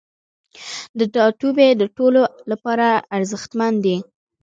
[0.97, 3.97] دا ټاتوبی د ټولو لپاره ارزښتمن دی